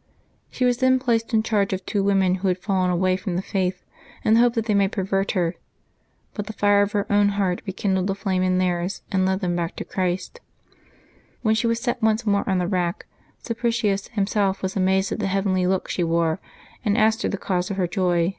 '^ 0.00 0.02
She 0.50 0.64
was 0.64 0.78
then 0.78 0.98
placed 0.98 1.34
in 1.34 1.42
charge 1.42 1.74
of 1.74 1.84
two 1.84 2.02
women 2.02 2.36
who 2.36 2.48
had 2.48 2.56
fallen 2.56 2.90
away 2.90 3.18
from 3.18 3.36
the 3.36 3.42
faith, 3.42 3.84
in 4.24 4.32
the 4.32 4.40
hope 4.40 4.54
that 4.54 4.64
they 4.64 4.72
might 4.72 4.92
pervert 4.92 5.32
her; 5.32 5.56
but 6.32 6.46
the 6.46 6.54
fire 6.54 6.80
of 6.80 6.92
her 6.92 7.04
own 7.12 7.28
heart 7.36 7.60
rekindled 7.66 8.06
the 8.06 8.14
flame 8.14 8.42
in 8.42 8.56
theirs, 8.56 9.02
and 9.12 9.26
led 9.26 9.40
them 9.40 9.54
back 9.54 9.76
to 9.76 9.84
Christ. 9.84 10.40
When 11.42 11.54
she 11.54 11.66
was 11.66 11.80
set 11.80 12.00
once 12.00 12.24
more 12.24 12.48
on 12.48 12.56
the 12.56 12.66
rack, 12.66 13.04
Sapricius 13.42 14.08
himself 14.12 14.62
was 14.62 14.74
amazed 14.74 15.12
at 15.12 15.18
the 15.18 15.26
heavenly 15.26 15.66
look 15.66 15.86
she 15.90 16.02
wore, 16.02 16.40
and 16.82 16.96
asked 16.96 17.20
her 17.20 17.28
the 17.28 17.36
cause 17.36 17.70
of 17.70 17.76
her 17.76 17.86
joy. 17.86 18.38